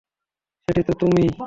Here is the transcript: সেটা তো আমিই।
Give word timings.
সেটা 0.67 0.93
তো 0.99 1.05
আমিই। 1.07 1.31